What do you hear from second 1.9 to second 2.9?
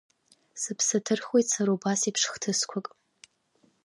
еиԥш хҭысқәак.